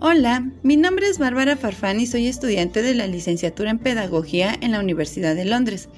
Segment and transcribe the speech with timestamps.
[0.00, 4.70] Hola, mi nombre es Bárbara Farfán y soy estudiante de la licenciatura en Pedagogía en
[4.70, 5.88] la Universidad de Londres.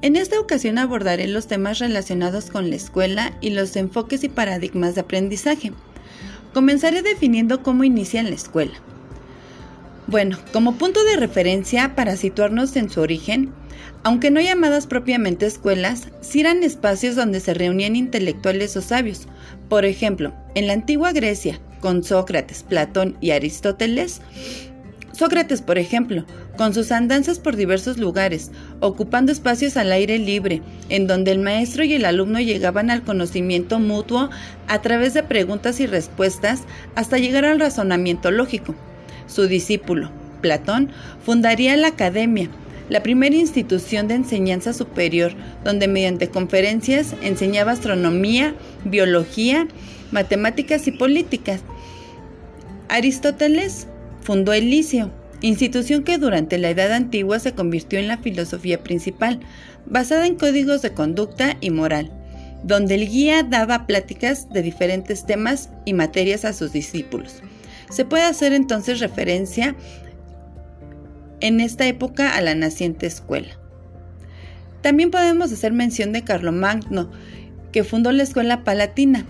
[0.00, 4.94] En esta ocasión abordaré los temas relacionados con la escuela y los enfoques y paradigmas
[4.94, 5.72] de aprendizaje.
[6.54, 8.74] Comenzaré definiendo cómo inicia la escuela.
[10.06, 13.52] Bueno, como punto de referencia para situarnos en su origen,
[14.04, 19.26] aunque no llamadas propiamente escuelas, sí eran espacios donde se reunían intelectuales o sabios.
[19.68, 24.22] Por ejemplo, en la antigua Grecia, con Sócrates, Platón y Aristóteles,
[25.12, 26.24] Sócrates, por ejemplo,
[26.56, 28.50] con sus andanzas por diversos lugares,
[28.80, 33.78] ocupando espacios al aire libre, en donde el maestro y el alumno llegaban al conocimiento
[33.78, 34.30] mutuo
[34.68, 36.62] a través de preguntas y respuestas
[36.94, 38.74] hasta llegar al razonamiento lógico.
[39.26, 40.10] Su discípulo,
[40.40, 40.90] Platón,
[41.24, 42.48] fundaría la academia,
[42.88, 49.68] la primera institución de enseñanza superior, donde mediante conferencias enseñaba astronomía, biología,
[50.10, 51.62] matemáticas y políticas,
[52.92, 53.86] Aristóteles
[54.20, 59.40] fundó el Licio, institución que durante la Edad Antigua se convirtió en la filosofía principal,
[59.86, 62.12] basada en códigos de conducta y moral,
[62.64, 67.42] donde el guía daba pláticas de diferentes temas y materias a sus discípulos.
[67.88, 69.74] Se puede hacer entonces referencia
[71.40, 73.58] en esta época a la naciente escuela.
[74.82, 77.10] También podemos hacer mención de Carlomagno,
[77.72, 79.24] que fundó la escuela palatina,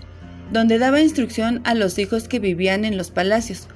[0.51, 3.67] donde daba instrucción a los hijos que vivían en los palacios.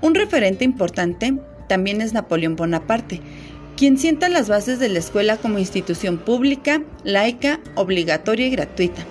[0.00, 3.20] Un referente importante también es Napoleón Bonaparte,
[3.76, 9.04] quien sienta las bases de la escuela como institución pública, laica, obligatoria y gratuita.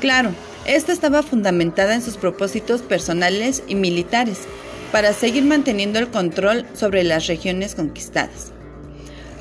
[0.00, 0.30] Claro,
[0.66, 4.40] esta estaba fundamentada en sus propósitos personales y militares,
[4.94, 8.52] para seguir manteniendo el control sobre las regiones conquistadas.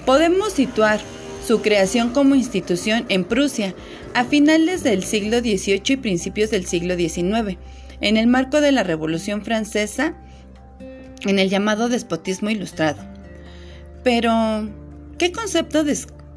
[0.04, 1.00] Podemos situar
[1.46, 3.76] su creación como institución en Prusia
[4.14, 7.58] a finales del siglo XVIII y principios del siglo XIX,
[8.02, 10.16] en el marco de la Revolución Francesa,
[11.26, 13.04] en el llamado despotismo ilustrado.
[14.04, 14.70] Pero,
[15.18, 15.84] ¿qué concepto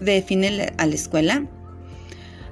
[0.00, 1.47] define a la escuela?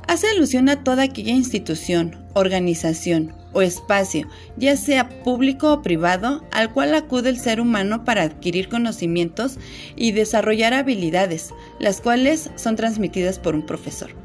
[0.07, 6.73] Hace alusión a toda aquella institución, organización o espacio, ya sea público o privado, al
[6.73, 9.59] cual acude el ser humano para adquirir conocimientos
[9.97, 14.24] y desarrollar habilidades, las cuales son transmitidas por un profesor.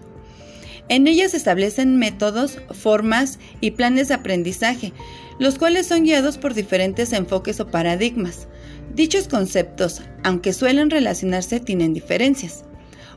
[0.90, 4.92] En ellas se establecen métodos, formas y planes de aprendizaje,
[5.38, 8.48] los cuales son guiados por diferentes enfoques o paradigmas.
[8.96, 12.66] Dichos conceptos, aunque suelen relacionarse, tienen diferencias.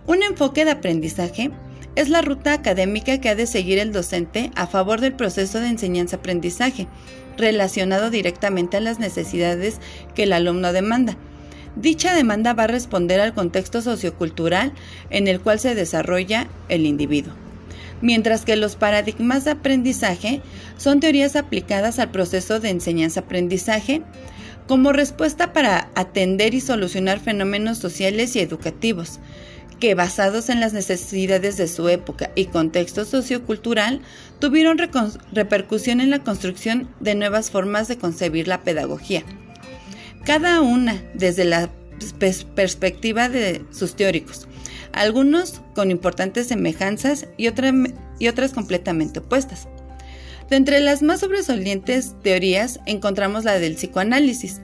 [0.07, 1.51] Un enfoque de aprendizaje
[1.97, 5.69] es la ruta académica que ha de seguir el docente a favor del proceso de
[5.69, 6.89] enseñanza-aprendizaje,
[7.39, 9.79] relacionado directamente a las necesidades
[10.15, 11.17] que el alumno demanda.
[11.77, 14.75] Dicha demanda va a responder al contexto sociocultural
[15.09, 17.42] en el cual se desarrolla el individuo
[18.03, 20.43] mientras que los paradigmas de aprendizaje
[20.77, 24.03] son teorías aplicadas al proceso de enseñanza-aprendizaje
[24.67, 29.19] como respuesta para atender y solucionar fenómenos sociales y educativos,
[29.81, 34.01] que basados en las necesidades de su época y contexto sociocultural,
[34.39, 34.79] tuvieron
[35.33, 39.25] repercusión en la construcción de nuevas formas de concebir la pedagogía.
[40.25, 41.69] Cada una desde la
[42.55, 44.47] perspectiva de sus teóricos,
[44.93, 47.49] algunos con importantes semejanzas y,
[48.19, 49.69] y otras completamente opuestas.
[50.51, 54.61] De entre las más sobresalientes teorías encontramos la del psicoanálisis.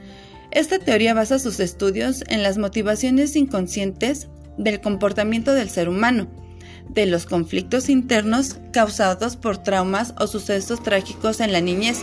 [0.50, 6.26] Esta teoría basa sus estudios en las motivaciones inconscientes del comportamiento del ser humano,
[6.88, 12.00] de los conflictos internos causados por traumas o sucesos trágicos en la niñez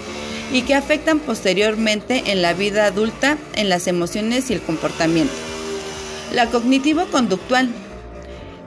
[0.53, 5.34] y que afectan posteriormente en la vida adulta en las emociones y el comportamiento.
[6.34, 7.69] La cognitivo-conductual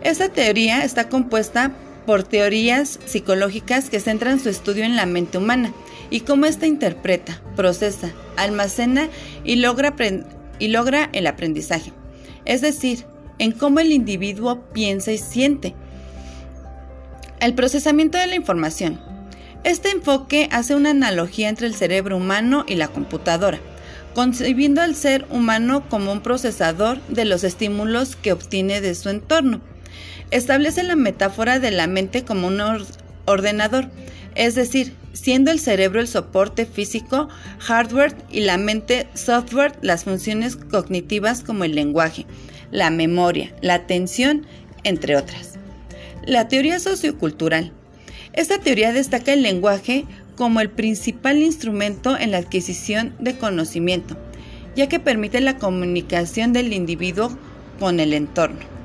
[0.02, 1.72] esta teoría está compuesta
[2.06, 5.72] por teorías psicológicas que centran su estudio en la mente humana
[6.08, 9.08] y cómo ésta interpreta, procesa, almacena
[9.44, 9.94] y logra,
[10.58, 11.92] y logra el aprendizaje,
[12.44, 13.04] es decir,
[13.38, 15.74] en cómo el individuo piensa y siente.
[17.40, 19.00] El procesamiento de la información.
[19.64, 23.58] Este enfoque hace una analogía entre el cerebro humano y la computadora,
[24.14, 29.60] concibiendo al ser humano como un procesador de los estímulos que obtiene de su entorno
[30.30, 32.60] establece la metáfora de la mente como un
[33.24, 33.88] ordenador,
[34.34, 37.28] es decir, siendo el cerebro el soporte físico,
[37.58, 42.26] hardware y la mente software las funciones cognitivas como el lenguaje,
[42.70, 44.46] la memoria, la atención,
[44.84, 45.54] entre otras.
[46.24, 47.72] La teoría sociocultural.
[48.32, 50.04] Esta teoría destaca el lenguaje
[50.36, 54.16] como el principal instrumento en la adquisición de conocimiento,
[54.76, 57.36] ya que permite la comunicación del individuo
[57.80, 58.77] con el entorno.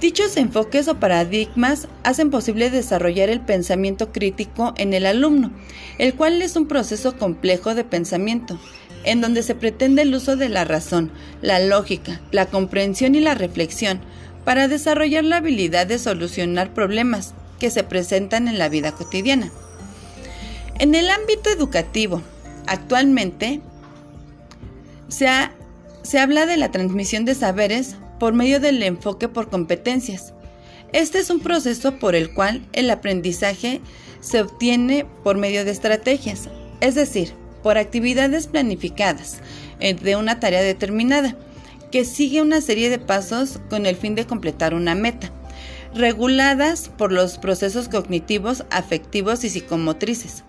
[0.00, 5.50] Dichos enfoques o paradigmas hacen posible desarrollar el pensamiento crítico en el alumno,
[5.98, 8.58] el cual es un proceso complejo de pensamiento,
[9.04, 11.10] en donde se pretende el uso de la razón,
[11.40, 14.00] la lógica, la comprensión y la reflexión
[14.44, 19.50] para desarrollar la habilidad de solucionar problemas que se presentan en la vida cotidiana.
[20.78, 22.20] En el ámbito educativo,
[22.66, 23.60] actualmente
[25.08, 25.28] se,
[26.02, 30.34] se habla de la transmisión de saberes por medio del enfoque por competencias.
[30.92, 33.80] Este es un proceso por el cual el aprendizaje
[34.20, 36.48] se obtiene por medio de estrategias,
[36.80, 37.32] es decir,
[37.62, 39.38] por actividades planificadas
[39.80, 41.36] eh, de una tarea determinada,
[41.90, 45.30] que sigue una serie de pasos con el fin de completar una meta,
[45.94, 50.44] reguladas por los procesos cognitivos, afectivos y psicomotrices.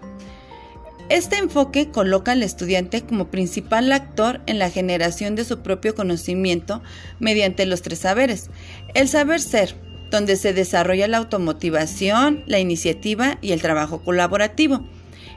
[1.10, 6.82] Este enfoque coloca al estudiante como principal actor en la generación de su propio conocimiento
[7.20, 8.50] mediante los tres saberes.
[8.96, 9.76] El saber ser,
[10.10, 14.84] donde se desarrolla la automotivación, la iniciativa y el trabajo colaborativo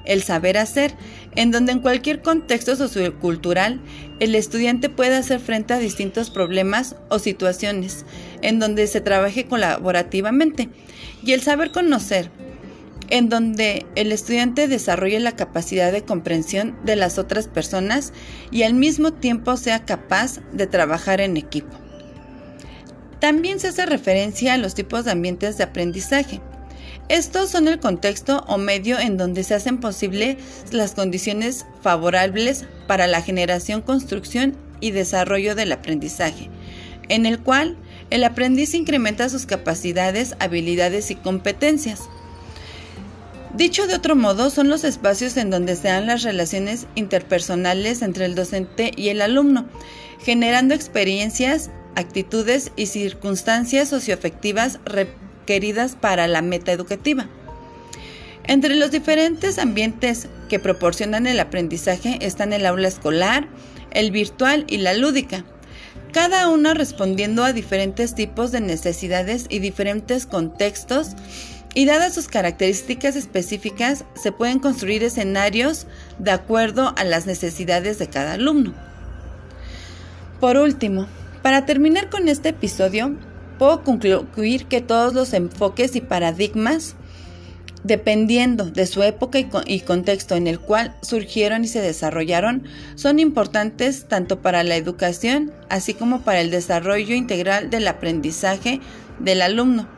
[0.08, 0.94] el saber hacer,
[1.36, 3.80] en donde en cualquier contexto sociocultural
[4.20, 8.04] el estudiante puede hacer frente a distintos problemas o situaciones,
[8.42, 10.70] en donde se trabaje colaborativamente,
[11.22, 12.30] y el saber conocer,
[13.10, 18.12] en donde el estudiante desarrolle la capacidad de comprensión de las otras personas
[18.50, 21.76] y al mismo tiempo sea capaz de trabajar en equipo.
[23.20, 26.40] También se hace referencia a los tipos de ambientes de aprendizaje,
[27.08, 30.36] estos son el contexto o medio en donde se hacen posibles
[30.72, 36.50] las condiciones favorables para la generación, construcción y desarrollo del aprendizaje,
[37.08, 37.78] en el cual
[38.10, 42.02] el aprendiz incrementa sus capacidades, habilidades y competencias.
[43.58, 48.24] Dicho de otro modo, son los espacios en donde se dan las relaciones interpersonales entre
[48.24, 49.66] el docente y el alumno,
[50.20, 54.78] generando experiencias, actitudes y circunstancias socioafectivas
[55.44, 57.26] queridas para la meta educativa.
[58.44, 63.48] Entre los diferentes ambientes que proporcionan el aprendizaje están el aula escolar,
[63.90, 65.44] el virtual y la lúdica,
[66.12, 71.16] cada uno respondiendo a diferentes tipos de necesidades y diferentes contextos,
[71.74, 75.86] y dadas sus características específicas, se pueden construir escenarios
[76.18, 78.74] de acuerdo a las necesidades de cada alumno.
[80.40, 81.06] Por último,
[81.42, 83.16] para terminar con este episodio,
[83.58, 86.94] puedo concluir que todos los enfoques y paradigmas,
[87.84, 92.64] dependiendo de su época y, contexto en el cual surgieron y se desarrollaron,
[92.94, 98.80] son importantes tanto para la educación así como para el desarrollo integral del aprendizaje
[99.18, 99.97] del alumno.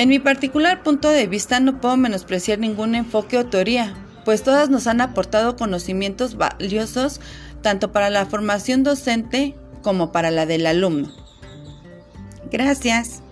[0.00, 3.92] En mi particular punto de vista no puedo menospreciar ningún enfoque o teoría,
[4.24, 7.20] pues todas nos han aportado conocimientos valiosos
[7.60, 11.12] tanto para la formación docente como para la del alumno.
[12.50, 13.22] Gracias.